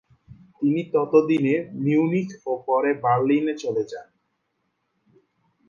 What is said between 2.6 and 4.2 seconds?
পরে বার্লিনে চলে যান।